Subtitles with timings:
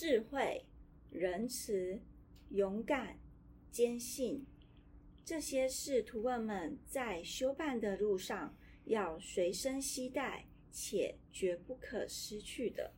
[0.00, 0.64] 智慧
[1.10, 2.00] 仁慈
[2.50, 3.18] 勇敢
[3.72, 4.46] 坚信
[5.24, 12.94] 这些是徒儿们在修办的路上要随身携带且绝不可失去的。